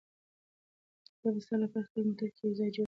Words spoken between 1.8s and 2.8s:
په خپل موټر کې یو ځای جوړ کړم.